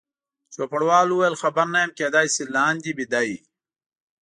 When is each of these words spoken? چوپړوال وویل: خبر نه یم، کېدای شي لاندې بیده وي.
چوپړوال 0.53 1.07
وویل: 1.09 1.35
خبر 1.43 1.65
نه 1.73 1.79
یم، 1.83 1.91
کېدای 1.99 2.27
شي 2.35 2.43
لاندې 2.55 2.91
بیده 2.97 3.21
وي. 3.27 3.39